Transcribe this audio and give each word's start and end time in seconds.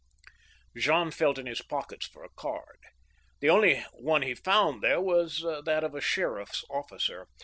Jean 0.75 1.11
felt 1.11 1.37
in 1.37 1.45
his 1.45 1.61
pockets 1.61 2.07
for 2.07 2.23
a 2.23 2.29
card. 2.35 2.79
The 3.39 3.51
only 3.51 3.81
one 3.93 4.23
he 4.23 4.33
found 4.33 4.81
there 4.81 4.99
was 4.99 5.41
that 5.65 5.83
of 5.83 5.93
a 5.93 6.01
sheriff's 6.01 6.65
officer. 6.71 7.27